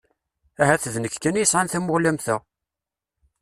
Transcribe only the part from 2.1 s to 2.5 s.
am ta?